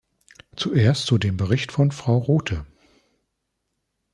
[0.55, 2.65] Zuerst zu dem Bericht von Frau Rothe.